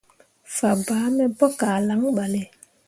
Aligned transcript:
Fabaa 0.55 1.07
me 1.15 1.25
pu 1.37 1.45
kah 1.59 1.77
lan 1.87 2.01
ɓale. 2.15 2.41